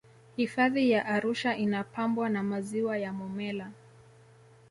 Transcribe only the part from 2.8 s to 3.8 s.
ya momella